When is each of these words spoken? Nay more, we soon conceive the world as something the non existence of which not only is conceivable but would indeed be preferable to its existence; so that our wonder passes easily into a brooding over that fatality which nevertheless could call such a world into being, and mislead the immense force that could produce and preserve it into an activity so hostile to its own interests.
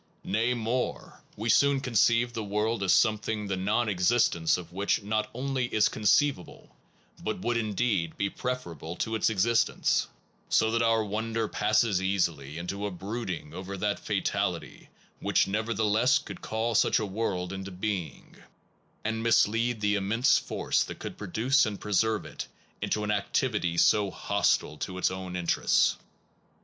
Nay 0.23 0.55
more, 0.55 1.21
we 1.37 1.47
soon 1.49 1.79
conceive 1.79 2.33
the 2.33 2.43
world 2.43 2.81
as 2.81 2.91
something 2.91 3.45
the 3.45 3.55
non 3.55 3.87
existence 3.87 4.57
of 4.57 4.73
which 4.73 5.03
not 5.03 5.29
only 5.31 5.65
is 5.65 5.89
conceivable 5.89 6.75
but 7.21 7.41
would 7.41 7.55
indeed 7.55 8.17
be 8.17 8.27
preferable 8.27 8.95
to 8.95 9.13
its 9.13 9.29
existence; 9.29 10.07
so 10.49 10.71
that 10.71 10.81
our 10.81 11.05
wonder 11.05 11.47
passes 11.47 12.01
easily 12.01 12.57
into 12.57 12.87
a 12.87 12.89
brooding 12.89 13.53
over 13.53 13.77
that 13.77 13.99
fatality 13.99 14.89
which 15.19 15.45
nevertheless 15.45 16.17
could 16.17 16.41
call 16.41 16.73
such 16.73 16.97
a 16.97 17.05
world 17.05 17.53
into 17.53 17.69
being, 17.69 18.37
and 19.05 19.21
mislead 19.21 19.81
the 19.81 19.93
immense 19.93 20.39
force 20.39 20.83
that 20.83 20.97
could 20.97 21.15
produce 21.15 21.67
and 21.67 21.79
preserve 21.79 22.25
it 22.25 22.47
into 22.81 23.03
an 23.03 23.11
activity 23.11 23.77
so 23.77 24.09
hostile 24.09 24.77
to 24.79 24.97
its 24.97 25.11
own 25.11 25.35
interests. 25.35 25.97